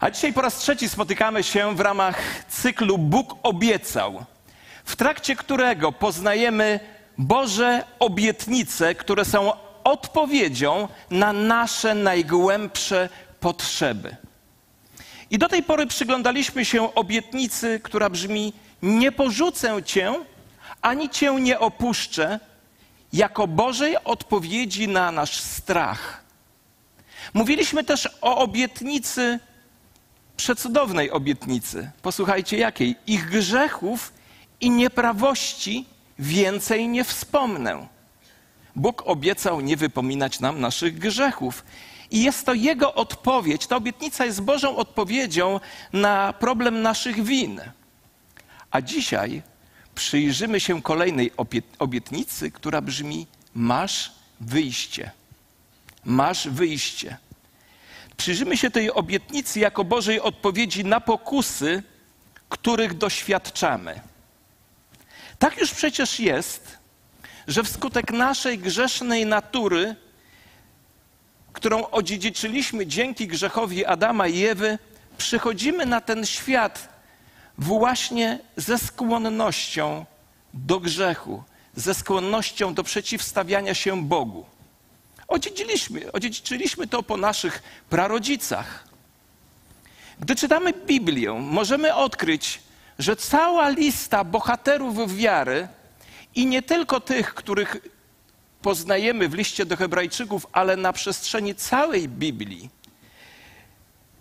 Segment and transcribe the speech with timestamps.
[0.00, 4.24] A dzisiaj po raz trzeci spotykamy się w ramach cyklu Bóg obiecał,
[4.84, 6.80] w trakcie którego poznajemy
[7.18, 9.52] Boże obietnice, które są
[9.84, 13.08] odpowiedzią na nasze najgłębsze
[13.40, 14.16] potrzeby.
[15.30, 20.14] I do tej pory przyglądaliśmy się obietnicy, która brzmi: Nie porzucę cię,
[20.82, 22.40] ani cię nie opuszczę,
[23.12, 26.24] jako Bożej odpowiedzi na nasz strach.
[27.34, 29.38] Mówiliśmy też o obietnicy,
[30.40, 31.90] przecudownej obietnicy.
[32.02, 32.96] Posłuchajcie jakiej?
[33.06, 34.12] Ich grzechów
[34.60, 35.86] i nieprawości
[36.18, 37.86] więcej nie wspomnę.
[38.76, 41.64] Bóg obiecał nie wypominać nam naszych grzechów.
[42.10, 45.60] I jest to Jego odpowiedź, ta obietnica jest Bożą odpowiedzią
[45.92, 47.60] na problem naszych win.
[48.70, 49.42] A dzisiaj
[49.94, 51.32] przyjrzymy się kolejnej
[51.78, 55.10] obietnicy, która brzmi: Masz wyjście.
[56.04, 57.16] Masz wyjście.
[58.20, 61.82] Przyjrzymy się tej obietnicy jako Bożej odpowiedzi na pokusy,
[62.48, 64.00] których doświadczamy.
[65.38, 66.78] Tak już przecież jest,
[67.48, 69.96] że wskutek naszej grzesznej natury,
[71.52, 74.78] którą odziedziczyliśmy dzięki grzechowi Adama i Ewy,
[75.18, 76.88] przychodzimy na ten świat
[77.58, 80.04] właśnie ze skłonnością
[80.54, 81.42] do grzechu,
[81.76, 84.44] ze skłonnością do przeciwstawiania się Bogu.
[85.30, 88.84] Odziedziczyliśmy, odziedziczyliśmy to po naszych prarodzicach.
[90.20, 92.60] Gdy czytamy Biblię, możemy odkryć,
[92.98, 95.68] że cała lista bohaterów wiary
[96.34, 97.76] i nie tylko tych, których
[98.62, 102.70] poznajemy w liście do Hebrajczyków, ale na przestrzeni całej Biblii,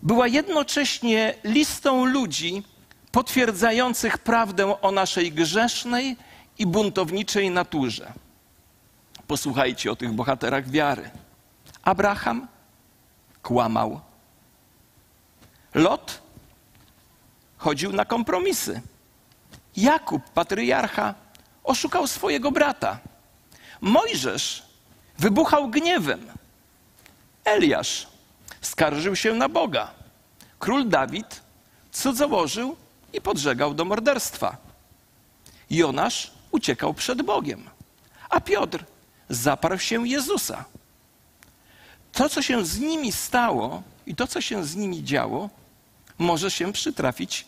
[0.01, 2.63] była jednocześnie listą ludzi
[3.11, 6.17] potwierdzających prawdę o naszej grzesznej
[6.59, 8.13] i buntowniczej naturze.
[9.29, 11.09] Posłuchajcie o tych bohaterach wiary.
[11.83, 12.47] Abraham
[13.43, 14.01] kłamał.
[15.73, 16.21] Lot
[17.57, 18.81] chodził na kompromisy.
[19.77, 21.13] Jakub, patriarcha,
[21.63, 22.99] oszukał swojego brata.
[23.81, 24.65] Mojżesz
[25.19, 26.27] wybuchał gniewem.
[27.43, 28.07] Eliasz
[28.61, 29.91] skarżył się na Boga.
[30.59, 31.41] Król Dawid
[31.91, 32.75] cudzołożył
[33.13, 34.57] i podżegał do morderstwa.
[35.69, 37.69] Jonasz uciekał przed Bogiem,
[38.29, 38.85] a Piotr
[39.29, 40.65] zaparł się Jezusa.
[42.11, 45.49] To, co się z nimi stało i to, co się z nimi działo,
[46.17, 47.45] może się przytrafić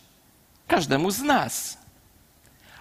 [0.67, 1.77] każdemu z nas.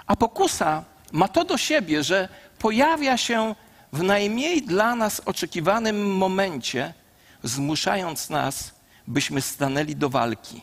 [0.06, 2.28] A pokusa ma to do siebie, że
[2.58, 3.54] pojawia się
[3.92, 6.94] w najmniej dla nas oczekiwanym momencie,
[7.42, 8.74] zmuszając nas,
[9.06, 10.62] byśmy stanęli do walki.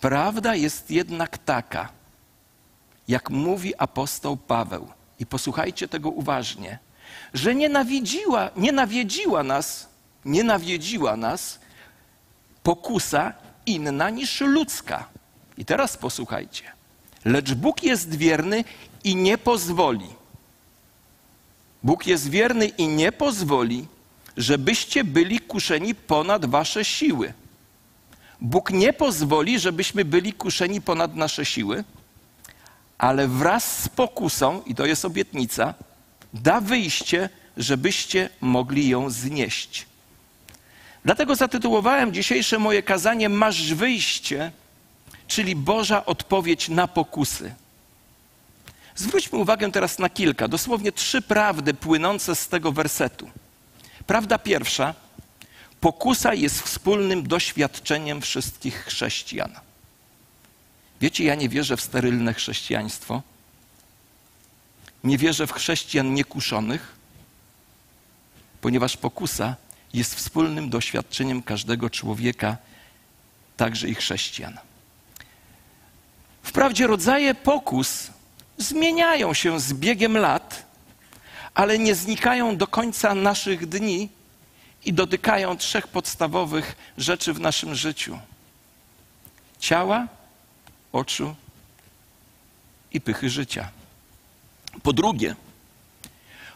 [0.00, 1.88] Prawda jest jednak taka,
[3.08, 4.88] jak mówi apostoł Paweł,
[5.20, 6.78] i posłuchajcie tego uważnie,
[7.34, 9.88] że nienawidziła, nienawiedziła nas,
[10.24, 11.60] nienawiedziła nas
[12.62, 13.32] pokusa
[13.66, 15.08] inna niż ludzka.
[15.58, 16.64] I teraz posłuchajcie.
[17.24, 18.64] Lecz Bóg jest wierny
[19.04, 20.06] i nie pozwoli.
[21.82, 23.86] Bóg jest wierny i nie pozwoli,
[24.36, 27.32] żebyście byli kuszeni ponad wasze siły.
[28.40, 31.84] Bóg nie pozwoli, żebyśmy byli kuszeni ponad nasze siły,
[32.98, 35.74] ale wraz z pokusą, i to jest obietnica,
[36.34, 39.86] da wyjście, żebyście mogli ją znieść.
[41.04, 44.52] Dlatego zatytułowałem dzisiejsze moje kazanie Masz wyjście,
[45.26, 47.54] czyli Boża odpowiedź na pokusy.
[48.94, 53.30] Zwróćmy uwagę teraz na kilka, dosłownie trzy prawdy płynące z tego wersetu.
[54.06, 54.94] Prawda pierwsza:
[55.80, 59.50] pokusa jest wspólnym doświadczeniem wszystkich chrześcijan.
[61.00, 63.22] Wiecie, ja nie wierzę w sterylne chrześcijaństwo.
[65.04, 66.96] Nie wierzę w chrześcijan niekuszonych,
[68.60, 69.56] ponieważ pokusa
[69.92, 72.56] jest wspólnym doświadczeniem każdego człowieka,
[73.56, 74.58] także i chrześcijan.
[76.42, 78.10] Wprawdzie rodzaje pokus
[78.58, 80.66] zmieniają się z biegiem lat,
[81.54, 84.08] ale nie znikają do końca naszych dni
[84.84, 88.18] i dotykają trzech podstawowych rzeczy w naszym życiu:
[89.58, 90.06] ciała,
[90.92, 91.34] oczu
[92.92, 93.79] i pychy życia.
[94.82, 95.34] Po drugie,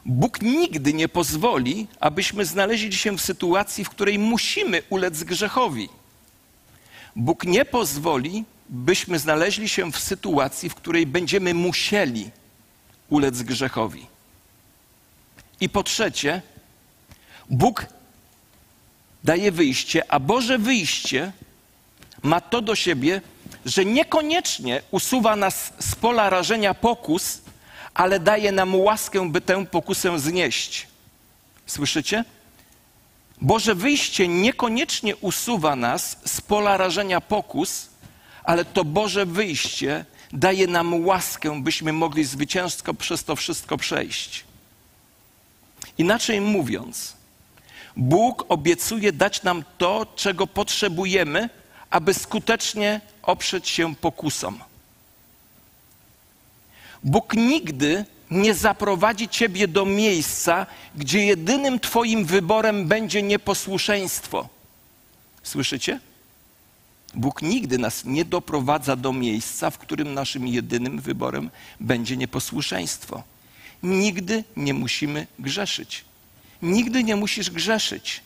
[0.07, 5.89] Bóg nigdy nie pozwoli, abyśmy znaleźli się w sytuacji, w której musimy ulec grzechowi.
[7.17, 12.31] Bóg nie pozwoli, byśmy znaleźli się w sytuacji, w której będziemy musieli
[13.09, 14.07] ulec grzechowi.
[15.61, 16.43] I po trzecie,
[17.51, 17.87] Bóg
[19.25, 21.33] daje wyjście, a Boże wyjście
[22.23, 23.21] ma to do siebie,
[23.67, 27.44] że niekoniecznie usuwa nas z pola rażenia pokus,
[27.95, 30.87] ale daje nam łaskę, by tę pokusę znieść.
[31.67, 32.25] Słyszycie?
[33.41, 37.89] Boże wyjście niekoniecznie usuwa nas z pola rażenia pokus,
[38.45, 44.45] ale to Boże wyjście daje nam łaskę, byśmy mogli zwycięsko przez to wszystko przejść.
[45.99, 47.17] Inaczej mówiąc,
[47.97, 51.49] Bóg obiecuje dać nam to, czego potrzebujemy,
[51.91, 54.59] aby skutecznie oprzeć się pokusom.
[57.05, 60.67] Bóg nigdy nie zaprowadzi ciebie do miejsca,
[60.97, 64.49] gdzie jedynym Twoim wyborem będzie nieposłuszeństwo.
[65.43, 66.01] Słyszycie?
[67.15, 73.23] Bóg nigdy nas nie doprowadza do miejsca, w którym naszym jedynym wyborem będzie nieposłuszeństwo.
[73.83, 76.05] Nigdy nie musimy grzeszyć.
[76.63, 78.21] Nigdy nie musisz grzeszyć.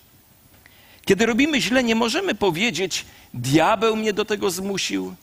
[1.05, 3.05] Kiedy robimy źle, nie możemy powiedzieć:
[3.35, 5.15] Diabeł mnie do tego zmusił,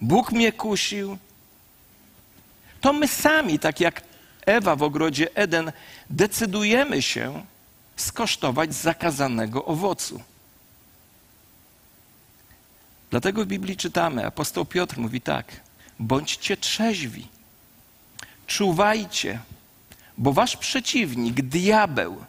[0.00, 1.18] Bóg mnie kusił.
[2.84, 4.02] To my sami, tak jak
[4.46, 5.72] Ewa w ogrodzie Eden,
[6.10, 7.44] decydujemy się
[7.96, 10.20] skosztować zakazanego owocu.
[13.10, 15.60] Dlatego w Biblii czytamy, apostoł Piotr mówi tak:
[15.98, 17.26] bądźcie trzeźwi,
[18.46, 19.38] czuwajcie,
[20.18, 22.24] bo wasz przeciwnik, diabeł,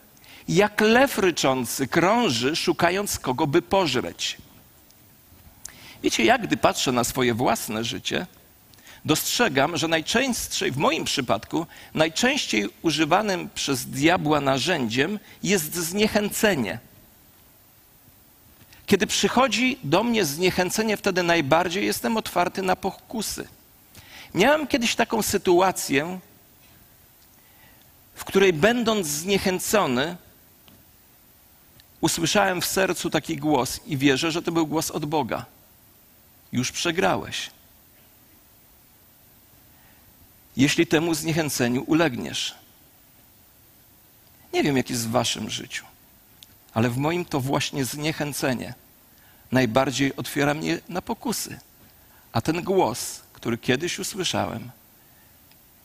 [0.47, 4.37] jak lew ryczący, krąży, szukając kogo by pożreć.
[6.03, 8.27] Wiecie, jak gdy patrzę na swoje własne życie,
[9.05, 16.79] dostrzegam, że najczęściej, w moim przypadku, najczęściej używanym przez diabła narzędziem jest zniechęcenie.
[18.85, 23.47] Kiedy przychodzi do mnie zniechęcenie, wtedy najbardziej jestem otwarty na pokusy.
[24.33, 26.19] Miałem kiedyś taką sytuację,
[28.15, 30.17] w której będąc zniechęcony,
[32.01, 35.45] usłyszałem w sercu taki głos i wierzę, że to był głos od Boga.
[36.51, 37.54] Już przegrałeś.
[40.57, 42.55] Jeśli temu zniechęceniu ulegniesz.
[44.53, 45.85] Nie wiem, jak jest w waszym życiu,
[46.73, 48.73] ale w moim to właśnie zniechęcenie
[49.51, 51.59] najbardziej otwiera mnie na pokusy.
[52.33, 54.69] A ten głos, który kiedyś usłyszałem,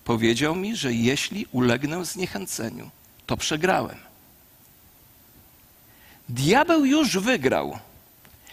[0.05, 2.91] powiedział mi, że jeśli ulegnę zniechęceniu,
[3.27, 3.97] to przegrałem.
[6.29, 7.79] Diabeł już wygrał,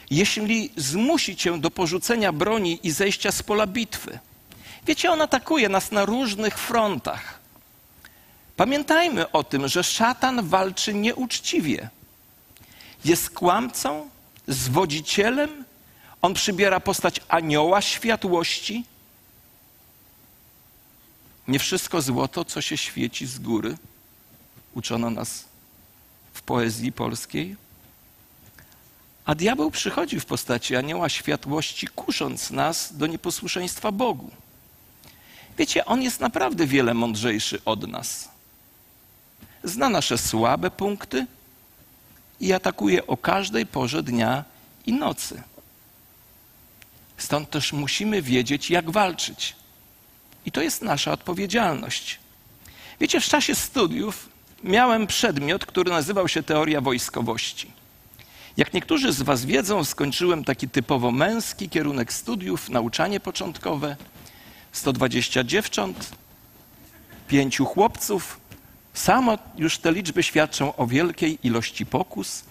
[0.10, 4.20] jeśli zmusi cię do porzucenia broni i zejścia z pola bitwy.
[4.88, 7.40] Wiecie, on atakuje nas na różnych frontach.
[8.56, 11.90] Pamiętajmy o tym, że szatan walczy nieuczciwie.
[13.06, 14.10] Jest kłamcą,
[14.48, 15.66] zwodzicielem,
[16.22, 18.86] on przybiera postać anioła światłości.
[21.48, 23.78] Nie wszystko złoto, co się świeci z góry,
[24.74, 25.46] uczono nas
[26.34, 27.56] w poezji polskiej.
[29.26, 34.32] A diabeł przychodzi w postaci anioła światłości, kusząc nas do nieposłuszeństwa Bogu.
[35.58, 38.30] Wiecie, on jest naprawdę wiele mądrzejszy od nas.
[39.64, 41.26] Zna nasze słabe punkty
[42.40, 44.44] i atakuje o każdej porze dnia
[44.86, 45.44] i nocy.
[47.18, 49.56] Stąd też musimy wiedzieć, jak walczyć.
[50.46, 52.20] I to jest nasza odpowiedzialność.
[53.00, 54.30] Wiecie, w czasie studiów
[54.64, 57.72] miałem przedmiot, który nazywał się teoria wojskowości.
[58.58, 63.96] Jak niektórzy z Was wiedzą, skończyłem taki typowo męski kierunek studiów, nauczanie początkowe.
[64.78, 66.12] 120 dziewcząt,
[67.28, 68.40] pięciu chłopców.
[68.94, 72.44] Samo już te liczby świadczą o wielkiej ilości pokus.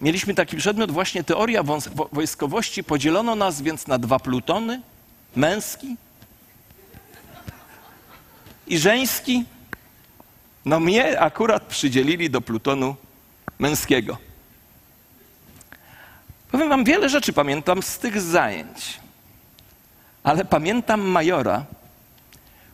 [0.00, 1.62] Mieliśmy taki przedmiot, właśnie teoria
[2.12, 2.84] wojskowości.
[2.84, 4.80] Podzielono nas więc na dwa plutony:
[5.36, 5.96] męski
[8.66, 9.44] i żeński.
[10.64, 12.96] No mnie akurat przydzielili do plutonu
[13.58, 14.18] męskiego.
[16.50, 18.99] Powiem wam, wiele rzeczy pamiętam z tych zajęć,
[20.24, 21.64] ale pamiętam majora,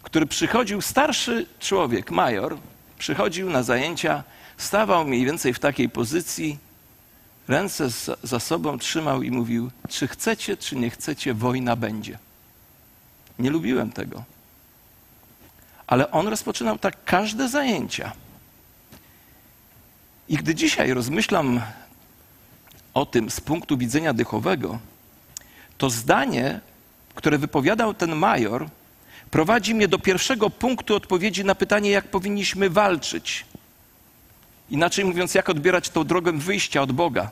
[0.03, 2.57] który przychodził, starszy człowiek, major,
[2.99, 4.25] przychodził na zajęcia,
[4.57, 6.59] stawał mniej więcej w takiej pozycji,
[7.49, 7.89] ręce
[8.23, 12.19] za sobą trzymał i mówił: Czy chcecie, czy nie chcecie, wojna będzie.
[13.39, 14.25] Nie lubiłem tego.
[15.87, 18.13] Ale on rozpoczynał tak każde zajęcia.
[20.29, 21.61] I gdy dzisiaj rozmyślam
[22.95, 24.79] o tym z punktu widzenia dychowego,
[25.79, 26.61] to zdanie,
[27.17, 28.67] które wypowiadał ten major,
[29.31, 33.45] prowadzi mnie do pierwszego punktu odpowiedzi na pytanie, jak powinniśmy walczyć.
[34.71, 37.31] Inaczej mówiąc, jak odbierać tą drogę wyjścia od Boga.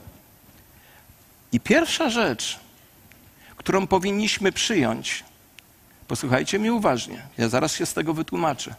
[1.53, 2.61] I pierwsza rzecz,
[3.57, 5.25] którą powinniśmy przyjąć,
[6.09, 8.75] posłuchajcie mnie uważnie, ja zaraz się z tego wytłumaczę.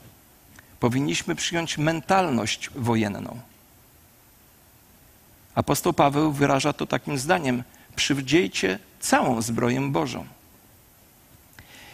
[0.80, 3.40] Powinniśmy przyjąć mentalność wojenną.
[5.56, 7.64] Apostoł Paweł wyraża to takim zdaniem:
[7.96, 10.35] przywdziejcie całą zbroję Bożą.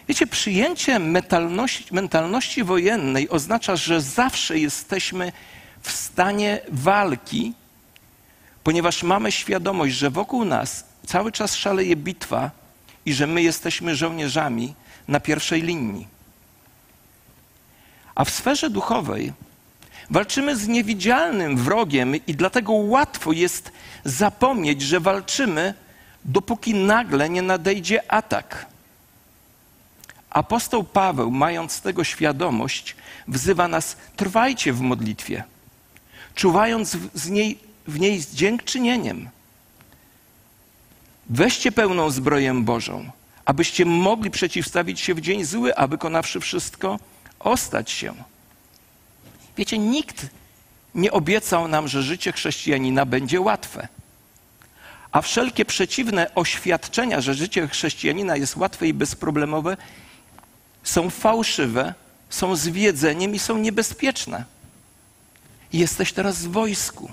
[0.08, 5.32] Wiecie, przyjęcie mentalności, mentalności wojennej oznacza, że zawsze jesteśmy
[5.82, 7.54] w stanie walki,
[8.64, 12.52] ponieważ mamy świadomość, że wokół nas cały czas szaleje bitwa
[13.06, 14.74] i że my jesteśmy żołnierzami
[15.08, 16.08] na pierwszej linii.
[18.16, 19.34] A w sferze duchowej
[20.10, 23.72] walczymy z niewidzialnym wrogiem i dlatego łatwo jest
[24.06, 25.74] zapomnieć, że walczymy,
[26.26, 28.71] dopóki nagle nie nadejdzie atak.
[30.32, 32.96] Apostoł Paweł, mając tego świadomość,
[33.28, 35.44] wzywa nas: trwajcie w modlitwie,
[36.36, 39.30] czuwając w niej, w niej z dziękczynieniem.
[41.30, 43.12] Weźcie pełną zbroję Bożą,
[43.46, 47.00] abyście mogli przeciwstawić się w dzień zły, a wykonawszy wszystko,
[47.40, 48.14] ostać się.
[49.58, 50.28] Wiecie, nikt
[50.96, 53.88] nie obiecał nam, że życie chrześcijanina będzie łatwe.
[55.12, 59.78] A wszelkie przeciwne oświadczenia, że życie chrześcijanina jest łatwe i bezproblemowe,
[60.84, 61.94] są fałszywe,
[62.30, 64.46] są zwiedzeniem i są niebezpieczne.
[65.74, 67.12] Jesteś teraz w wojsku.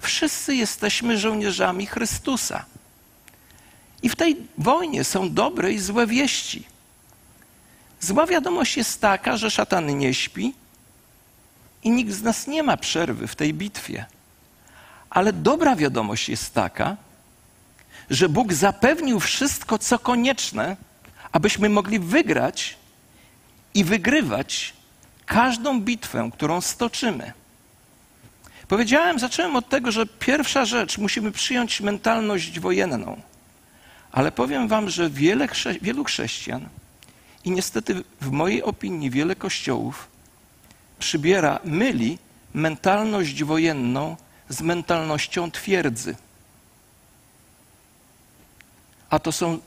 [0.00, 2.64] Wszyscy jesteśmy żołnierzami Chrystusa.
[4.02, 6.64] I w tej wojnie są dobre i złe wieści.
[8.00, 10.54] Zła wiadomość jest taka, że szatan nie śpi
[11.82, 14.06] i nikt z nas nie ma przerwy w tej bitwie.
[15.10, 16.96] Ale dobra wiadomość jest taka,
[18.10, 20.76] że Bóg zapewnił wszystko, co konieczne,
[21.34, 22.76] abyśmy mogli wygrać
[23.74, 24.72] i wygrywać
[25.26, 27.32] każdą bitwę, którą stoczymy.
[28.68, 33.20] Powiedziałem, zacząłem od tego, że pierwsza rzecz, musimy przyjąć mentalność wojenną.
[34.12, 35.48] Ale powiem Wam, że wiele,
[35.82, 36.68] wielu chrześcijan
[37.44, 40.08] i niestety w mojej opinii wiele kościołów
[40.98, 42.18] przybiera, myli
[42.54, 44.16] mentalność wojenną
[44.48, 46.16] z mentalnością twierdzy.
[49.10, 49.58] A to, są,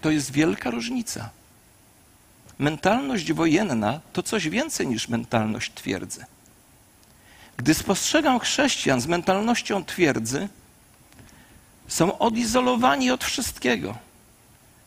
[0.00, 1.30] to jest wielka różnica.
[2.58, 6.24] Mentalność wojenna to coś więcej niż mentalność twierdzy.
[7.56, 10.48] Gdy spostrzegam chrześcijan z mentalnością twierdzy,
[11.88, 13.98] są odizolowani od wszystkiego.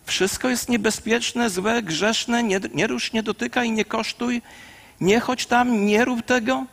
[0.05, 4.41] Wszystko jest niebezpieczne, złe, grzeszne, nie, nie rusz, nie dotykaj, nie kosztuj,
[5.01, 6.65] nie chodź tam, nie rób tego.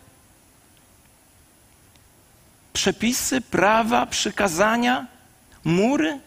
[2.72, 5.06] Przepisy, prawa, przykazania,
[5.64, 6.20] mury.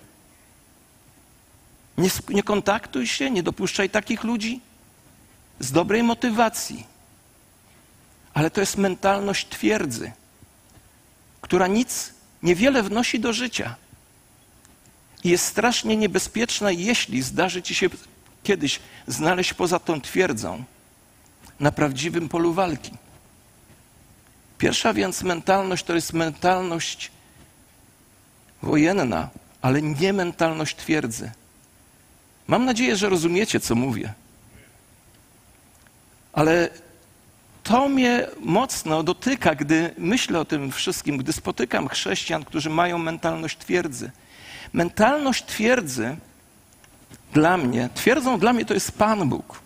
[1.98, 4.62] Nie, nie kontaktuj się, nie dopuszczaj takich ludzi
[5.60, 6.86] z dobrej motywacji.
[8.34, 10.12] Ale to jest mentalność twierdzy,
[11.42, 12.14] która nic,
[12.44, 13.76] niewiele wnosi do życia
[15.24, 17.90] i jest strasznie niebezpieczna, jeśli zdarzy ci się
[18.44, 20.64] kiedyś znaleźć poza tą twierdzą
[21.60, 22.92] na prawdziwym polu walki.
[24.58, 27.12] Pierwsza więc mentalność to jest mentalność
[28.62, 29.30] wojenna,
[29.62, 31.32] ale nie mentalność twierdzy.
[32.48, 34.14] Mam nadzieję, że rozumiecie, co mówię.
[36.34, 36.70] Ale
[37.64, 43.58] to mnie mocno dotyka, gdy myślę o tym wszystkim, gdy spotykam chrześcijan, którzy mają mentalność
[43.58, 44.12] twierdzy.
[44.74, 46.18] Mentalność twierdzy
[47.34, 49.60] dla mnie, twierdzą dla mnie to jest Pan Bóg.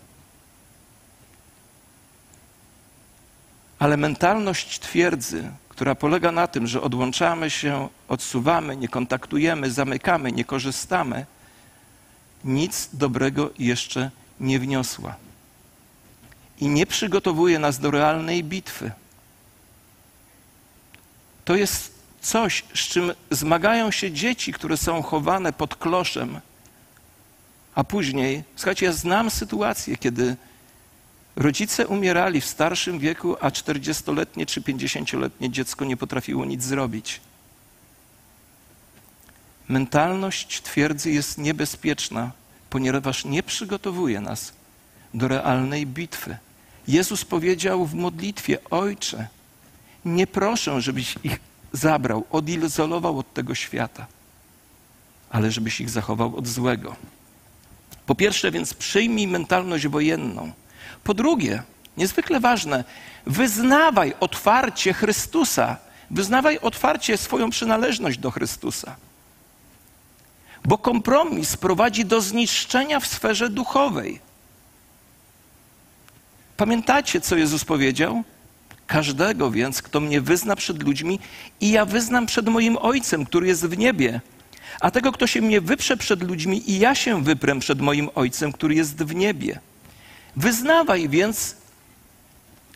[3.79, 10.45] Ale mentalność twierdzy, która polega na tym, że odłączamy się, odsuwamy, nie kontaktujemy, zamykamy, nie
[10.45, 11.25] korzystamy,
[12.43, 15.15] nic dobrego jeszcze nie wniosła.
[16.60, 18.91] I nie przygotowuje nas do realnej bitwy.
[21.45, 26.39] To jest coś, z czym zmagają się dzieci, które są chowane pod kloszem,
[27.75, 30.36] a później, słuchajcie, ja znam sytuację, kiedy
[31.36, 37.21] rodzice umierali w starszym wieku, a 40-letnie czy 50-letnie dziecko nie potrafiło nic zrobić.
[39.69, 42.31] Mentalność twierdzy jest niebezpieczna,
[42.69, 44.53] ponieważ nie przygotowuje nas
[45.13, 46.37] do realnej bitwy.
[46.87, 49.27] Jezus powiedział w modlitwie: Ojcze,
[50.05, 51.39] nie proszę, żebyś ich
[51.73, 54.05] zabrał, odizolował od tego świata,
[55.29, 56.95] ale żebyś ich zachował od złego.
[58.05, 60.51] Po pierwsze, więc przyjmij mentalność wojenną.
[61.03, 61.63] Po drugie,
[61.97, 62.83] niezwykle ważne,
[63.25, 65.77] wyznawaj otwarcie Chrystusa,
[66.11, 68.95] wyznawaj otwarcie swoją przynależność do Chrystusa.
[70.65, 74.19] Bo kompromis prowadzi do zniszczenia w sferze duchowej.
[76.57, 78.23] Pamiętacie, co Jezus powiedział?
[78.87, 81.19] Każdego więc, kto mnie wyzna przed ludźmi,
[81.61, 84.21] i ja wyznam przed moim Ojcem, który jest w niebie.
[84.81, 88.51] A tego, kto się mnie wyprze przed ludźmi, i ja się wyprę przed moim Ojcem,
[88.51, 89.59] który jest w niebie.
[90.35, 91.55] Wyznawaj więc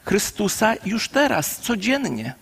[0.06, 2.34] Chrystusa już teraz, codziennie.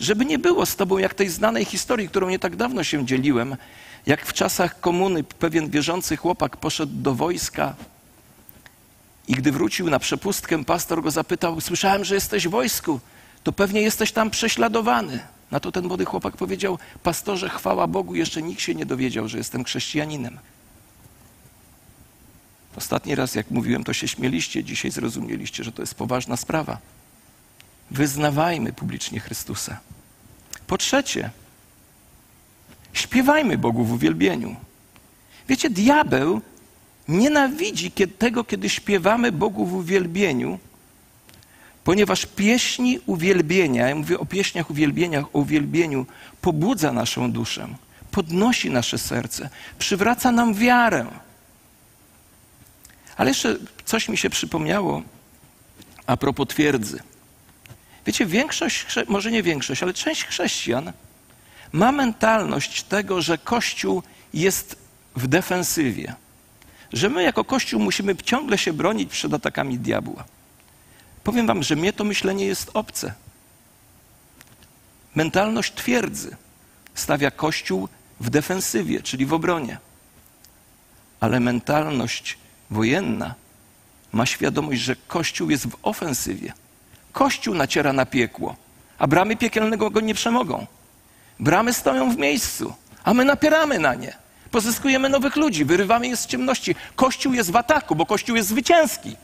[0.00, 3.56] Żeby nie było z tobą jak tej znanej historii, którą nie tak dawno się dzieliłem,
[4.06, 7.74] jak w czasach komuny pewien wierzący chłopak poszedł do wojska
[9.28, 13.00] i gdy wrócił na przepustkę, pastor go zapytał: Słyszałem, że jesteś w wojsku.
[13.42, 15.20] to pewnie jesteś tam prześladowany.
[15.50, 19.38] Na to ten młody chłopak powiedział: Pastorze, chwała Bogu, jeszcze nikt się nie dowiedział, że
[19.38, 20.38] jestem chrześcijaninem.
[22.76, 26.78] Ostatni raz, jak mówiłem, to się śmieliście, dzisiaj zrozumieliście, że to jest poważna sprawa.
[27.90, 29.80] Wyznawajmy publicznie Chrystusa.
[30.66, 31.30] Po trzecie,
[32.94, 34.56] śpiewajmy Bogu w uwielbieniu.
[35.48, 36.40] Wiecie, diabeł
[37.08, 40.58] nienawidzi tego, kiedy śpiewamy Bogu w uwielbieniu,
[41.84, 46.06] ponieważ pieśni uwielbienia, ja mówię o pieśniach uwielbieniach, o uwielbieniu,
[46.40, 47.68] pobudza naszą duszę,
[48.10, 51.06] podnosi nasze serce, przywraca nam wiarę.
[53.16, 55.02] Ale jeszcze coś mi się przypomniało
[56.06, 56.98] a propos twierdzy.
[58.06, 60.92] Wiecie, większość, może nie większość, ale część chrześcijan
[61.74, 64.02] ma mentalność tego, że Kościół
[64.34, 64.76] jest
[65.16, 66.14] w defensywie.
[66.92, 70.24] Że my jako Kościół musimy ciągle się bronić przed atakami diabła.
[71.24, 73.14] Powiem wam, że mnie to myślenie jest obce.
[75.14, 76.36] Mentalność twierdzy
[76.94, 77.88] stawia Kościół
[78.20, 79.78] w defensywie, czyli w obronie.
[81.20, 82.38] Ale mentalność
[82.70, 83.34] wojenna
[84.12, 86.52] ma świadomość, że Kościół jest w ofensywie.
[87.12, 88.56] Kościół naciera na piekło,
[88.98, 90.66] a bramy piekielnego go nie przemogą.
[91.40, 92.74] Bramy stoją w miejscu,
[93.04, 94.16] a my napieramy na nie.
[94.50, 96.74] Pozyskujemy nowych ludzi, wyrywamy je z ciemności.
[96.96, 99.16] Kościół jest w ataku, bo Kościół jest zwycięski.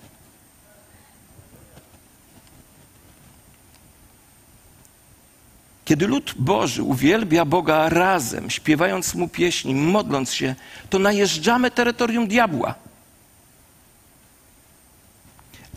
[5.84, 10.54] Kiedy lud Boży uwielbia Boga razem, śpiewając mu pieśni, modląc się,
[10.90, 12.74] to najeżdżamy terytorium diabła.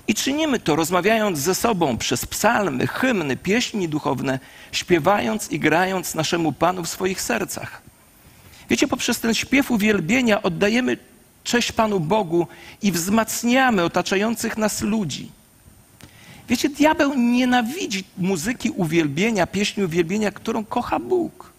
[0.07, 4.39] I czynimy to, rozmawiając ze sobą przez psalmy, hymny, pieśni duchowne,
[4.71, 7.81] śpiewając i grając naszemu Panu w swoich sercach.
[8.69, 10.97] Wiecie, poprzez ten śpiew uwielbienia oddajemy
[11.43, 12.47] cześć Panu Bogu
[12.81, 15.31] i wzmacniamy otaczających nas ludzi.
[16.49, 21.53] Wiecie, diabeł nienawidzi muzyki uwielbienia, pieśni uwielbienia, którą kocha Bóg.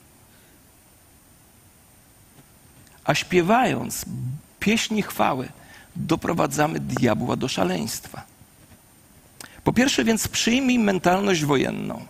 [3.05, 4.05] A śpiewając
[4.61, 5.49] pieśni chwały,
[5.97, 8.34] doprowadzamy diabła do szaleństwa.
[9.65, 12.07] Po pierwsze, więc przyjmij mentalność wojenną.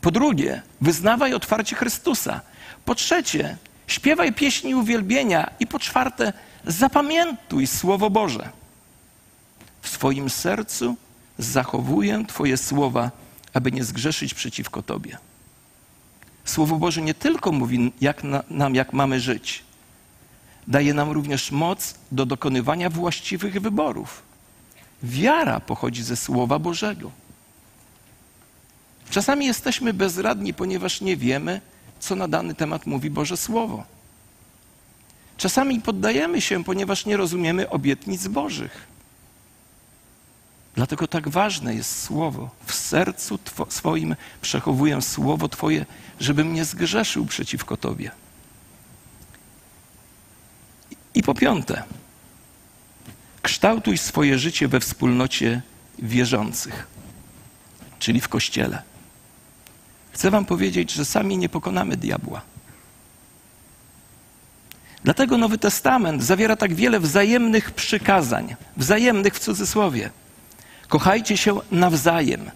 [0.00, 2.40] Po drugie, wyznawaj otwarcie Chrystusa.
[2.84, 3.56] Po trzecie,
[3.86, 5.50] śpiewaj pieśni uwielbienia.
[5.60, 6.32] I po czwarte,
[6.66, 8.48] zapamiętuj Słowo Boże.
[9.82, 10.96] W swoim sercu
[11.38, 13.10] zachowuję Twoje słowa,
[13.54, 15.18] aby nie zgrzeszyć przeciwko Tobie.
[16.44, 19.64] Słowo Boże nie tylko mówi jak na, nam, jak mamy żyć,
[20.68, 24.22] daje nam również moc do dokonywania właściwych wyborów.
[25.04, 27.10] Wiara pochodzi ze Słowa Bożego.
[29.10, 31.60] Czasami jesteśmy bezradni, ponieważ nie wiemy,
[32.00, 33.84] co na dany temat mówi Boże Słowo.
[35.36, 38.86] Czasami poddajemy się, ponieważ nie rozumiemy obietnic Bożych.
[40.74, 42.50] Dlatego tak ważne jest Słowo.
[42.66, 43.38] W sercu
[43.68, 45.86] swoim przechowuję Słowo Twoje,
[46.20, 48.10] żebym nie zgrzeszył przeciwko Tobie.
[51.14, 51.82] I po piąte,
[53.44, 55.62] kształtuj swoje życie we wspólnocie
[55.98, 56.86] wierzących,
[57.98, 58.82] czyli w Kościele.
[60.12, 62.42] Chcę Wam powiedzieć, że sami nie pokonamy diabła.
[65.04, 70.10] Dlatego Nowy Testament zawiera tak wiele wzajemnych przykazań, wzajemnych w cudzysłowie.
[70.88, 72.50] Kochajcie się nawzajem.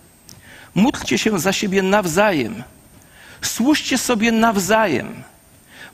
[0.74, 2.62] Módlcie się za siebie nawzajem.
[3.42, 5.22] Służcie sobie nawzajem.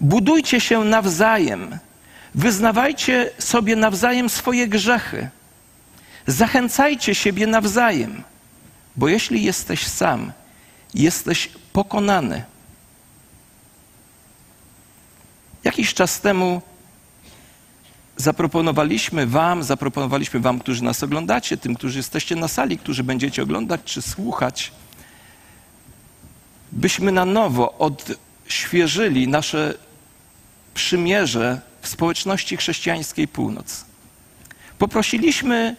[0.00, 1.78] Budujcie się nawzajem.
[2.34, 5.28] Wyznawajcie sobie nawzajem swoje grzechy.
[6.26, 8.22] Zachęcajcie siebie nawzajem,
[8.96, 10.32] bo jeśli jesteś sam,
[10.94, 12.44] jesteś pokonany.
[15.64, 16.62] Jakiś czas temu
[18.16, 23.80] zaproponowaliśmy Wam, zaproponowaliśmy Wam, którzy nas oglądacie, tym, którzy jesteście na sali, którzy będziecie oglądać
[23.84, 24.72] czy słuchać,
[26.72, 29.74] byśmy na nowo odświeżyli nasze
[30.74, 33.84] przymierze w społeczności chrześcijańskiej Północ.
[34.78, 35.76] Poprosiliśmy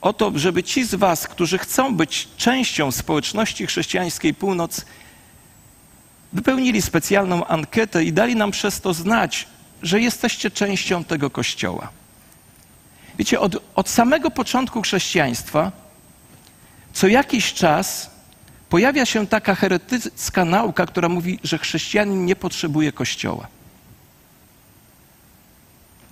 [0.00, 4.84] o to, żeby ci z Was, którzy chcą być częścią społeczności chrześcijańskiej Północ,
[6.32, 9.46] wypełnili specjalną ankietę i dali nam przez to znać,
[9.82, 11.88] że jesteście częścią tego kościoła.
[13.18, 15.72] Wiecie, od, od samego początku chrześcijaństwa
[16.96, 18.10] co jakiś czas
[18.68, 23.46] pojawia się taka heretycka nauka, która mówi, że chrześcijanin nie potrzebuje kościoła.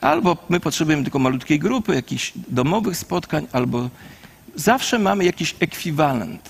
[0.05, 3.91] Albo my potrzebujemy tylko malutkiej grupy, jakichś domowych spotkań, albo
[4.55, 6.49] zawsze mamy jakiś ekwiwalent.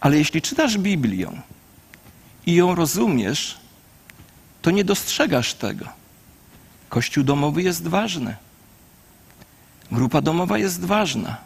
[0.00, 1.30] Ale jeśli czytasz Biblię
[2.46, 3.58] i ją rozumiesz,
[4.62, 5.86] to nie dostrzegasz tego.
[6.88, 8.36] Kościół domowy jest ważny.
[9.92, 11.36] Grupa domowa jest ważna.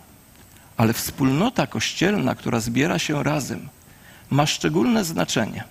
[0.76, 3.68] ale wspólnota kościelna, która zbiera się razem,
[4.30, 5.64] ma szczególne znaczenie.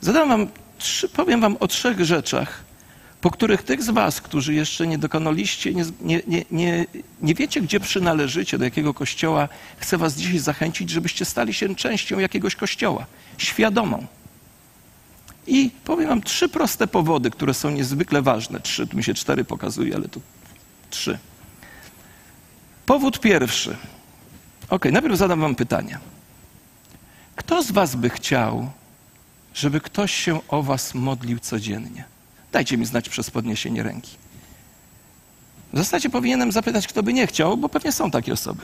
[0.00, 0.46] Zadam wam
[0.78, 2.64] trzy, powiem wam o trzech rzeczach,
[3.22, 6.86] po których tych z was, którzy jeszcze nie dokonaliście, nie, nie, nie,
[7.22, 12.18] nie wiecie, gdzie przynależycie, do jakiego kościoła, chcę was dzisiaj zachęcić, żebyście stali się częścią
[12.18, 13.06] jakiegoś kościoła,
[13.38, 14.06] świadomą.
[15.46, 18.60] I powiem wam trzy proste powody, które są niezwykle ważne.
[18.60, 20.20] Trzy, tu mi się cztery pokazuje, ale tu
[20.90, 21.18] trzy.
[22.86, 23.76] Powód pierwszy.
[24.68, 25.98] Ok, najpierw zadam wam pytanie.
[27.36, 28.70] Kto z was by chciał,
[29.54, 32.11] żeby ktoś się o was modlił codziennie?
[32.52, 34.16] Dajcie mi znać przez podniesienie ręki.
[35.72, 38.62] W zasadzie powinienem zapytać, kto by nie chciał, bo pewnie są takie osoby.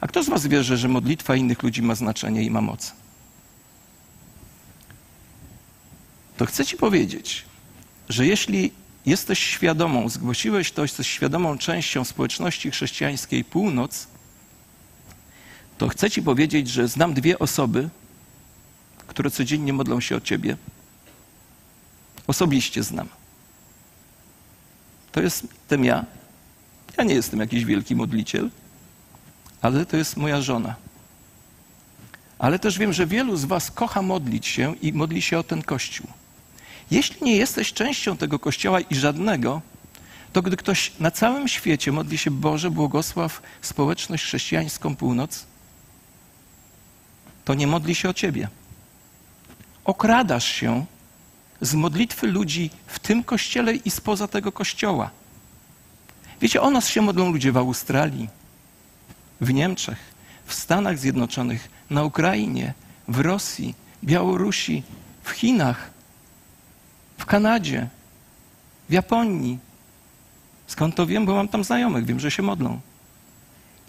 [0.00, 2.92] A kto z was wierzy, że modlitwa innych ludzi ma znaczenie i ma moc?
[6.36, 7.44] To chcę ci powiedzieć,
[8.08, 8.72] że jeśli
[9.06, 14.06] jesteś świadomą, zgłosiłeś to, jesteś świadomą częścią społeczności chrześcijańskiej Północ,
[15.78, 17.88] to chcę ci powiedzieć, że znam dwie osoby,
[19.06, 20.56] które codziennie modlą się o ciebie.
[22.26, 23.08] Osobiście znam.
[25.12, 26.04] To jestem ja.
[26.98, 28.50] Ja nie jestem jakiś wielki modliciel,
[29.62, 30.74] ale to jest moja żona.
[32.38, 35.62] Ale też wiem, że wielu z Was kocha modlić się i modli się o ten
[35.62, 36.06] kościół.
[36.90, 39.62] Jeśli nie jesteś częścią tego kościoła i żadnego,
[40.32, 45.46] to gdy ktoś na całym świecie modli się Boże, błogosław społeczność chrześcijańską północ,
[47.44, 48.48] to nie modli się o ciebie.
[49.84, 50.86] Okradasz się
[51.60, 55.10] z modlitwy ludzi w tym kościele i spoza tego kościoła.
[56.40, 58.28] Wiecie, o nas się modlą ludzie w Australii,
[59.40, 59.98] w Niemczech,
[60.46, 62.74] w Stanach Zjednoczonych, na Ukrainie,
[63.08, 64.82] w Rosji, Białorusi,
[65.22, 65.90] w Chinach,
[67.18, 67.88] w Kanadzie,
[68.88, 69.58] w Japonii.
[70.66, 71.26] Skąd to wiem?
[71.26, 72.80] Bo mam tam znajomych, wiem, że się modlą.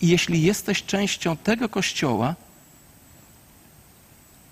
[0.01, 2.36] I jeśli jesteś częścią tego kościoła,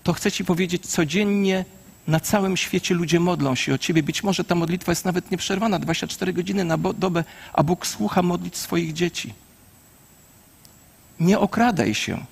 [0.04, 1.66] to chcę Ci powiedzieć, codziennie
[2.08, 4.04] na całym świecie ludzie modlą się o Ciebie.
[4.04, 8.58] Być może ta modlitwa jest nawet nieprzerwana, 24 godziny na dobę, a Bóg słucha modlić
[8.58, 9.34] swoich dzieci.
[11.20, 12.26] Nie okradaj się.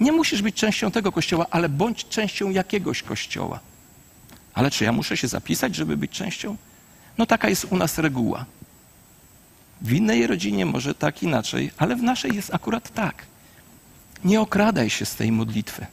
[0.00, 3.60] Nie musisz być częścią tego kościoła, ale bądź częścią jakiegoś kościoła.
[4.54, 6.56] Ale czy ja muszę się zapisać, żeby być częścią?
[7.18, 8.44] No taka jest u nas reguła.
[9.80, 13.26] W innej rodzinie może tak inaczej, ale w naszej jest akurat tak.
[14.24, 15.86] Nie okradaj się z tej modlitwy.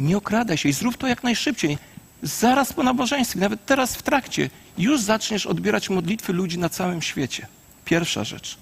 [0.00, 1.78] Nie okradaj się i zrób to jak najszybciej.
[2.22, 7.46] Zaraz po nabożeństwie, nawet teraz w trakcie, już zaczniesz odbierać modlitwy ludzi na całym świecie.
[7.84, 8.58] Pierwsza rzecz.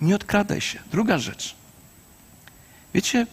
[0.00, 0.78] Nie odkradaj się.
[0.90, 1.54] Druga rzecz.
[2.94, 3.26] Wiecie,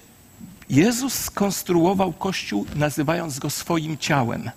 [0.70, 4.52] Jezus skonstruował Kościół, nazywając go swoim ciałem.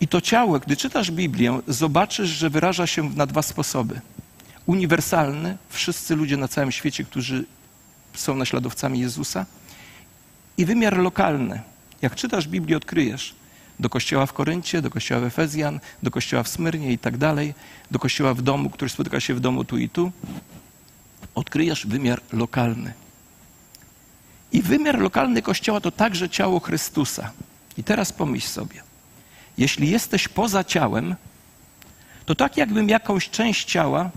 [0.00, 4.00] I to ciało, gdy czytasz Biblię, zobaczysz, że wyraża się na dwa sposoby.
[4.66, 7.44] Uniwersalny, wszyscy ludzie na całym świecie, którzy
[8.14, 9.46] są naśladowcami Jezusa,
[10.56, 11.60] i wymiar lokalny.
[12.02, 13.34] Jak czytasz Biblię, odkryjesz
[13.80, 17.54] do kościoła w Koryncie, do kościoła w Efezjan, do kościoła w Smyrnie i tak dalej,
[17.90, 20.12] do kościoła w domu, który spotyka się w domu tu i tu.
[21.34, 22.92] Odkryjesz wymiar lokalny.
[24.52, 27.32] I wymiar lokalny Kościoła to także ciało Chrystusa.
[27.78, 28.82] I teraz pomyśl sobie,
[29.58, 31.14] jeśli jesteś poza ciałem,
[32.26, 34.10] to tak jakbym jakąś część ciała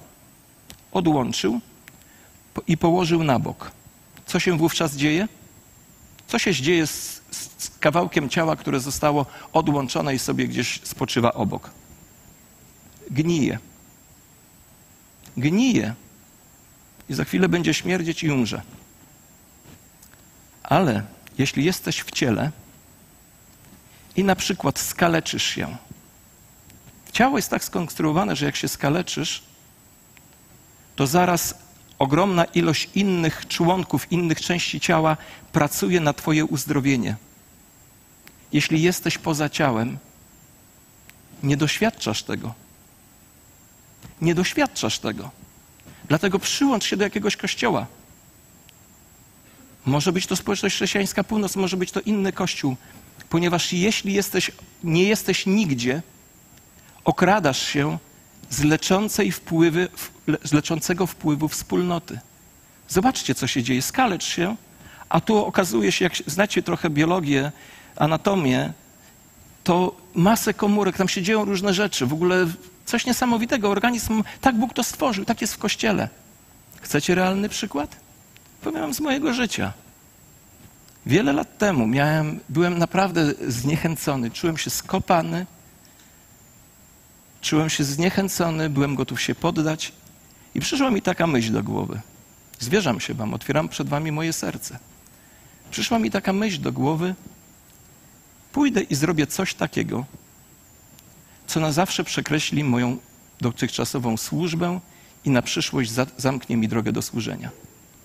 [0.91, 1.61] odłączył
[2.67, 3.71] i położył na bok.
[4.25, 5.27] Co się wówczas dzieje?
[6.29, 7.21] Co się dzieje z,
[7.57, 11.71] z kawałkiem ciała, które zostało odłączone i sobie gdzieś spoczywa obok?
[13.11, 13.59] Gnije.
[15.37, 15.93] Gnije.
[17.09, 18.61] I za chwilę będzie śmierdzieć i umrze.
[20.63, 21.03] Ale
[21.37, 22.51] jeśli jesteś w ciele
[24.15, 25.77] i na przykład skaleczysz się,
[27.11, 29.43] ciało jest tak skonstruowane, że jak się skaleczysz,
[30.95, 31.55] to zaraz
[31.99, 35.17] ogromna ilość innych członków, innych części ciała
[35.51, 37.15] pracuje na Twoje uzdrowienie.
[38.53, 39.97] Jeśli jesteś poza ciałem,
[41.43, 42.53] nie doświadczasz tego.
[44.21, 45.31] Nie doświadczasz tego.
[46.07, 47.85] Dlatego przyłącz się do jakiegoś kościoła.
[49.85, 52.75] Może być to społeczność chrześcijańska północ, może być to inny kościół,
[53.29, 54.51] ponieważ jeśli jesteś,
[54.83, 56.01] nie jesteś nigdzie,
[57.03, 57.97] okradasz się
[58.49, 59.87] z, leczącej wpływy,
[60.43, 62.19] z leczącego wpływu wspólnoty.
[62.87, 63.81] Zobaczcie, co się dzieje.
[63.81, 64.55] Skalecz się,
[65.09, 67.51] a tu okazuje się, jak znacie trochę biologię,
[67.95, 68.73] anatomię,
[69.63, 72.05] to masę komórek, tam się dzieją różne rzeczy.
[72.05, 72.47] W ogóle
[72.85, 73.69] coś niesamowitego.
[73.69, 76.09] Organizm, tak Bóg to stworzył, tak jest w Kościele.
[76.81, 77.95] Chcecie realny przykład?
[78.61, 79.73] Powiem z mojego życia.
[81.05, 85.45] Wiele lat temu miałem, byłem naprawdę zniechęcony, czułem się skopany,
[87.41, 89.91] czułem się zniechęcony, byłem gotów się poddać
[90.55, 92.01] I przyszła mi taka myśl do głowy.
[92.59, 94.79] Zwierzam się wam, otwieram przed wami moje serce.
[95.71, 97.15] Przyszła mi taka myśl do głowy.
[98.51, 100.05] Pójdę i zrobię coś takiego,
[101.47, 102.97] co na zawsze przekreśli moją
[103.41, 104.79] dotychczasową służbę
[105.25, 107.49] i na przyszłość za zamknie mi drogę do służenia.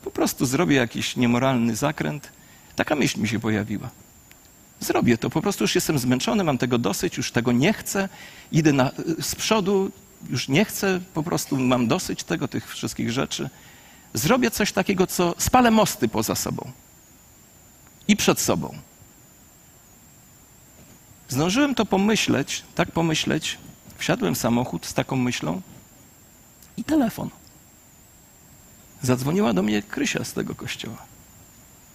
[0.04, 2.32] Po prostu zrobię jakiś niemoralny zakręt.
[2.76, 3.90] Taka myśl mi się pojawiła.
[4.84, 8.08] Zrobię to, po prostu już jestem zmęczony, mam tego dosyć, już tego nie chcę,
[8.52, 9.90] idę na, z przodu,
[10.30, 13.50] już nie chcę, po prostu mam dosyć tego, tych wszystkich rzeczy.
[14.14, 16.70] Zrobię coś takiego, co spalę mosty poza sobą
[18.08, 18.74] i przed sobą.
[21.28, 23.58] Zdążyłem to pomyśleć, tak pomyśleć,
[23.98, 25.62] wsiadłem w samochód z taką myślą
[26.76, 27.30] i telefon.
[29.02, 30.96] Zadzwoniła do mnie Krysia z tego kościoła.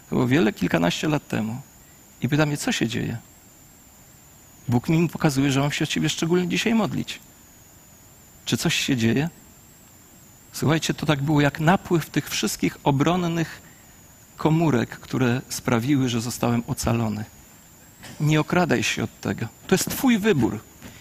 [0.10, 1.62] To było wiele, kilkanaście lat temu.
[2.22, 3.18] I pyta mnie, co się dzieje?
[4.68, 7.20] Bóg mi pokazuje, że mam się o ciebie szczególnie dzisiaj modlić.
[8.46, 9.30] Czy coś się dzieje?
[10.54, 13.62] Słuchajcie, to tak było jak napływ tych wszystkich obronnych
[14.38, 17.26] komórek, które sprawiły, że zostałem ocalony.
[18.20, 19.48] Nie okradaj się od tego.
[19.68, 20.60] To jest Twój wybór.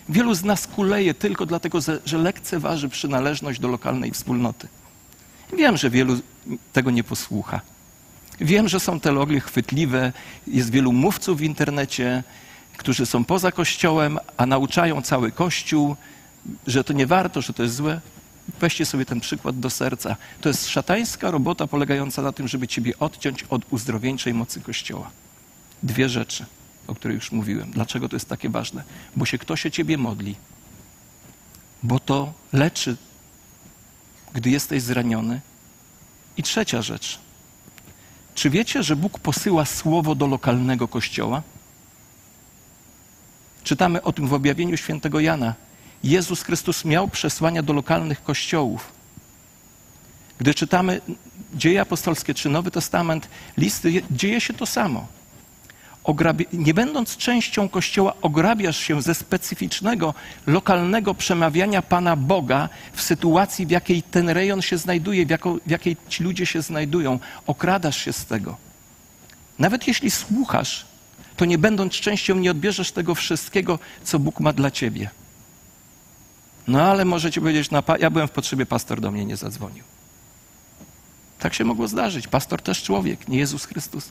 [0.09, 4.69] Wielu z nas kuleje tylko dlatego, że lekceważy przynależność do lokalnej wspólnoty.
[5.57, 6.21] Wiem, że wielu
[6.73, 7.61] tego nie posłucha.
[8.41, 10.13] Wiem, że są teologie chwytliwe,
[10.47, 12.23] jest wielu mówców w internecie,
[12.77, 15.97] którzy są poza Kościołem, a nauczają cały Kościół,
[16.67, 18.01] że to nie warto, że to jest złe.
[18.61, 20.17] Weźcie sobie ten przykład do serca.
[20.41, 25.11] To jest szatańska robota polegająca na tym, żeby ciebie odciąć od uzdrowieńczej mocy Kościoła.
[25.83, 26.47] Dwie rzeczy,
[26.87, 27.71] o których już mówiłem.
[27.71, 28.83] Dlaczego to jest takie ważne?
[29.17, 30.37] Bo się ktoś o ciebie modli.
[31.83, 32.97] Bo to leczy,
[34.35, 35.41] gdy jesteś zraniony.
[36.37, 37.19] I trzecia rzecz.
[38.39, 41.43] Czy wiecie, że Bóg posyła słowo do lokalnego kościoła?
[43.65, 45.55] Czytamy o tym w objawieniu świętego Jana.
[46.05, 48.93] Jezus Chrystus miał przesłania do lokalnych kościołów.
[50.39, 51.01] Gdy czytamy
[51.55, 55.07] dzieje apostolskie czy Nowy Testament, listy, dzieje się to samo.
[56.53, 60.15] Nie będąc częścią Kościoła, ograbiasz się ze specyficznego,
[60.47, 65.71] lokalnego przemawiania Pana Boga w sytuacji, w jakiej ten rejon się znajduje, w, jako, w
[65.71, 67.19] jakiej ci ludzie się znajdują.
[67.47, 68.57] Okradasz się z tego.
[69.59, 70.87] Nawet jeśli słuchasz,
[71.37, 75.11] to nie będąc częścią, nie odbierzesz tego wszystkiego, co Bóg ma dla ciebie.
[76.69, 79.85] No ale możecie powiedzieć, no, ja byłem w potrzebie, pastor do mnie nie zadzwonił.
[81.39, 82.29] Tak się mogło zdarzyć.
[82.29, 84.09] Pastor też człowiek, nie Jezus Chrystus.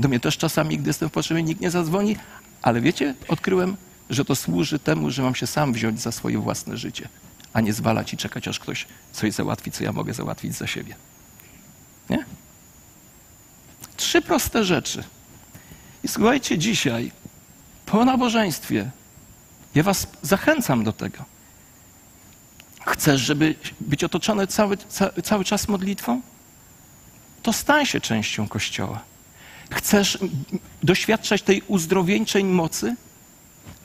[0.00, 2.16] Do mnie też czasami, gdy jestem w potrzebie, nikt nie zadzwoni,
[2.62, 3.76] ale wiecie, odkryłem,
[4.10, 7.08] że to służy temu, że mam się sam wziąć za swoje własne życie,
[7.52, 10.94] a nie zwalać i czekać, aż ktoś coś załatwi, co ja mogę załatwić za siebie.
[12.10, 12.24] Nie?
[13.96, 15.04] Trzy proste rzeczy.
[16.04, 17.12] I słuchajcie, dzisiaj
[17.86, 18.90] po nabożeństwie
[19.74, 21.24] ja was zachęcam do tego.
[22.86, 24.76] Chcesz, żeby być otoczony cały,
[25.24, 26.20] cały czas modlitwą?
[27.42, 29.10] To stań się częścią Kościoła.
[29.70, 30.18] Chcesz
[30.82, 32.96] doświadczać tej uzdrowieńczej mocy?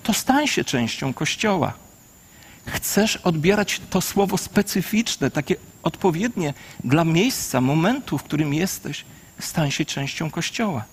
[0.03, 1.73] To stań się częścią Kościoła.
[2.65, 9.05] Chcesz odbierać to słowo specyficzne, takie odpowiednie dla miejsca, momentu, w którym jesteś?
[9.39, 10.85] Stań się częścią Kościoła.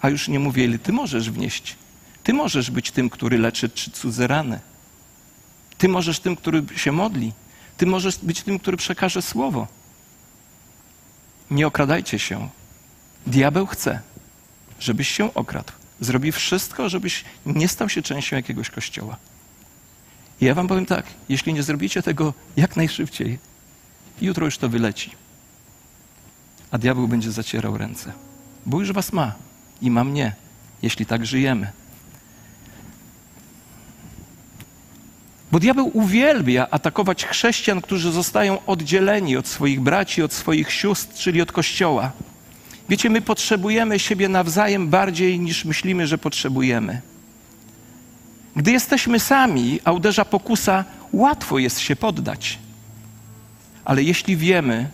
[0.00, 1.76] A już nie mówię, ty możesz wnieść.
[2.22, 4.60] Ty możesz być tym, który leczy cudze rany.
[5.78, 7.32] Ty możesz tym, który się modli.
[7.76, 9.66] Ty możesz być tym, który przekaże słowo.
[11.50, 12.48] Nie okradajcie się
[13.28, 14.00] Diabeł chce,
[14.80, 15.72] żebyś się okradł.
[16.00, 19.16] Zrobi wszystko, żebyś nie stał się częścią jakiegoś kościoła.
[20.40, 23.38] I ja wam powiem tak, jeśli nie zrobicie tego jak najszybciej,
[24.20, 25.10] jutro już to wyleci.
[26.70, 28.12] A diabeł będzie zacierał ręce.
[28.66, 29.34] Bo już was ma
[29.82, 30.34] i ma mnie,
[30.82, 31.72] jeśli tak żyjemy.
[35.52, 41.42] Bo diabeł uwielbia atakować chrześcijan, którzy zostają oddzieleni od swoich braci, od swoich sióstr, czyli
[41.42, 42.12] od kościoła.
[42.88, 47.00] Wiecie, my potrzebujemy siebie nawzajem bardziej niż myślimy, że potrzebujemy.
[48.56, 52.58] Gdy jesteśmy sami, a uderza pokusa, łatwo jest się poddać.
[53.84, 54.90] Ale jeśli wiemy,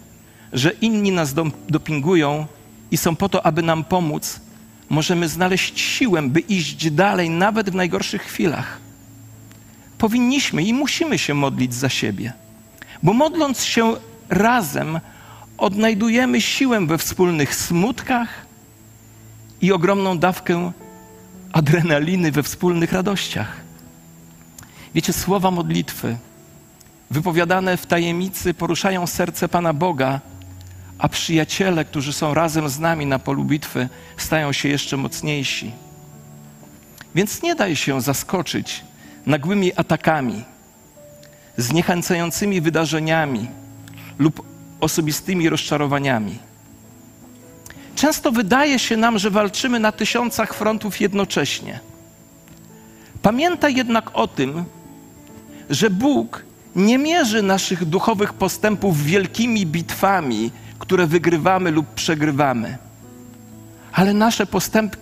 [0.52, 1.34] że inni nas
[1.68, 2.46] dopingują
[2.90, 4.40] i są po to, aby nam pomóc,
[4.88, 8.80] możemy znaleźć siłę, by iść dalej, nawet w najgorszych chwilach.
[9.98, 12.32] Powinniśmy i musimy się modlić za siebie,
[13.02, 13.96] bo modląc się
[14.28, 15.00] razem,
[15.58, 18.46] odnajdujemy siłę we wspólnych smutkach
[19.60, 20.72] i ogromną dawkę
[21.52, 23.56] adrenaliny we wspólnych radościach.
[24.94, 26.16] Wiecie, słowa modlitwy
[27.10, 30.20] wypowiadane w tajemnicy poruszają serce Pana Boga,
[30.98, 35.72] a przyjaciele, którzy są razem z nami na polu bitwy, stają się jeszcze mocniejsi.
[37.14, 38.84] Więc nie daj się zaskoczyć
[39.26, 40.44] nagłymi atakami.
[41.56, 43.48] zniechęcającymi wydarzeniami
[44.18, 44.53] lub
[44.84, 46.38] osobistymi rozczarowaniami.
[47.94, 51.80] Często wydaje się nam, że walczymy na tysiącach frontów jednocześnie.
[53.22, 54.64] Pamiętaj jednak o tym,
[55.70, 56.44] że Bóg
[56.76, 62.78] nie mierzy naszych duchowych postępów wielkimi bitwami, które wygrywamy lub przegrywamy.
[63.92, 64.96] Ale nasze postępy,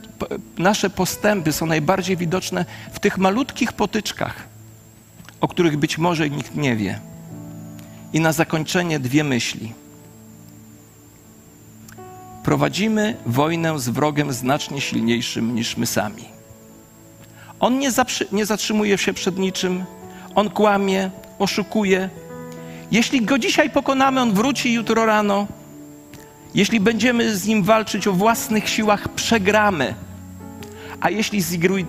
[0.59, 4.35] nasze postępy są najbardziej widoczne w tych malutkich potyczkach,
[5.41, 7.12] o których być może nikt nie wie.
[8.13, 9.73] I na zakończenie dwie myśli.
[12.45, 16.25] Prowadzimy wojnę z wrogiem znacznie silniejszym niż my sami.
[17.61, 17.91] On nie,
[18.33, 19.85] nie zatrzymuje się przed niczym,
[20.35, 22.11] on kłamie, oszukuje.
[22.91, 25.47] Jeśli go dzisiaj pokonamy, on wróci jutro rano.
[26.55, 29.95] Jeśli będziemy z nim walczyć o własnych siłach, przegramy.
[31.01, 31.43] A jeśli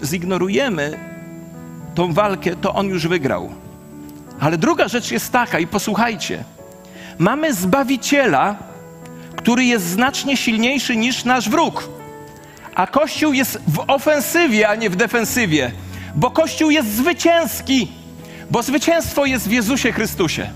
[0.03, 0.99] zignorujemy
[1.95, 3.62] tą walkę, to on już wygrał.
[4.39, 6.43] Ale druga rzecz jest taka, i posłuchajcie:
[7.17, 8.55] mamy zbawiciela,
[9.35, 11.89] który jest znacznie silniejszy niż nasz wróg.
[12.75, 15.71] A Kościół jest w ofensywie, a nie w defensywie,
[16.15, 17.91] bo Kościół jest zwycięski,
[18.51, 20.49] bo zwycięstwo jest w Jezusie Chrystusie.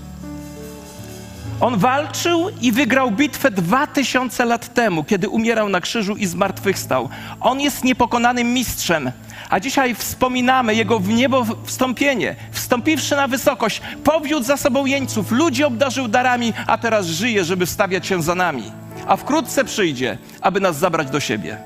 [1.60, 7.08] On walczył i wygrał bitwę dwa tysiące lat temu, kiedy umierał na krzyżu i zmartwychwstał.
[7.40, 9.10] On jest niepokonanym mistrzem.
[9.48, 12.36] A dzisiaj wspominamy Jego w niebo wstąpienie.
[12.52, 18.06] Wstąpiwszy na wysokość, powiódł za sobą jeńców, ludzi obdarzył darami, a teraz żyje, żeby wstawiać
[18.06, 18.72] się za nami.
[19.06, 21.58] A wkrótce przyjdzie, aby nas zabrać do siebie.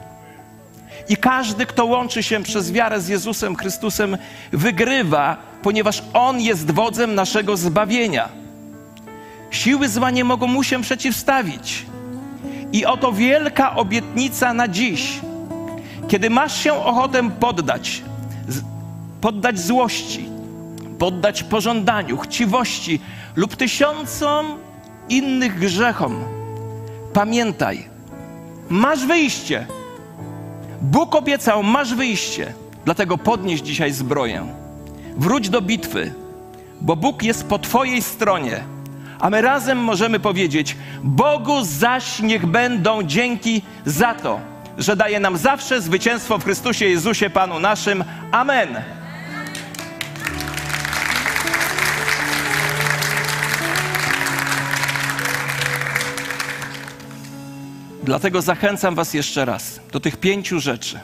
[1.09, 4.17] I każdy, kto łączy się przez wiarę z Jezusem Chrystusem,
[4.53, 8.29] wygrywa, ponieważ On jest wodzem naszego zbawienia.
[9.51, 11.87] Siły zła nie mogą mu się przeciwstawić.
[12.73, 15.21] I oto wielka obietnica na dziś.
[16.13, 18.03] Kiedy masz się ochotę poddać,
[19.21, 20.29] poddać złości,
[20.99, 23.01] poddać pożądaniu, chciwości
[23.37, 24.47] lub tysiącom
[25.09, 26.25] innych grzechom,
[27.13, 27.89] pamiętaj,
[28.69, 29.67] masz wyjście.
[30.83, 32.53] Bóg obiecał, masz wyjście.
[32.85, 34.47] Dlatego podnieś dzisiaj zbroję.
[35.17, 36.13] Wróć do bitwy,
[36.81, 38.65] bo Bóg jest po Twojej stronie
[39.21, 45.37] a my razem możemy powiedzieć: Bogu zaś niech będą dzięki za to, że daje nam
[45.37, 48.05] zawsze zwycięstwo w Chrystusie Jezusie, Panu naszym.
[48.33, 48.83] Amen.
[58.03, 61.01] Dlatego zachęcam Was jeszcze raz do tych pięciu rzeczy.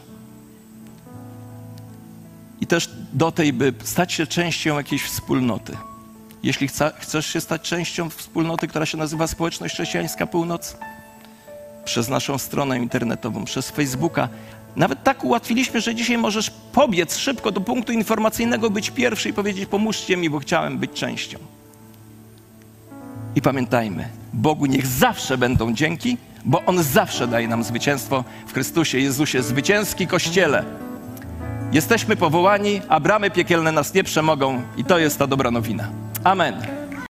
[2.60, 5.76] I też do tej, by stać się częścią jakiejś wspólnoty.
[6.42, 6.68] Jeśli
[7.00, 10.76] chcesz się stać częścią wspólnoty, która się nazywa Społeczność Chrześcijańska Północ,
[11.88, 14.28] przez naszą stronę internetową, przez Facebooka,
[14.76, 19.66] nawet tak ułatwiliśmy, że dzisiaj możesz pobiec szybko do punktu informacyjnego, być pierwszy i powiedzieć:
[19.66, 21.38] Pomóżcie mi, bo chciałem być częścią.
[23.36, 28.98] I pamiętajmy, Bogu niech zawsze będą dzięki, bo On zawsze daje nam zwycięstwo w Chrystusie
[28.98, 30.64] Jezusie, zwycięski Kościele.
[31.72, 35.88] Jesteśmy powołani, a bramy piekielne nas nie przemogą, i to jest ta dobra nowina.
[36.24, 36.87] Amen.